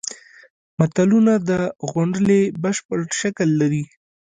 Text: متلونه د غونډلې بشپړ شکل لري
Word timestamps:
متلونه 0.79 1.33
د 1.49 1.51
غونډلې 1.91 2.41
بشپړ 2.63 2.99
شکل 3.19 3.49
لري 3.61 3.83